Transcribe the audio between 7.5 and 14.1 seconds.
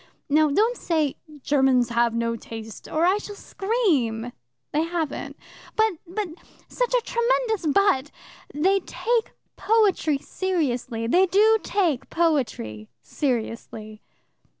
but! they take poetry seriously. They do take poetry seriously.